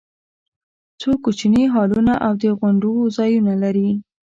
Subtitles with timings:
[0.99, 3.89] څو کوچني هالونه او د غونډو ځایونه لري.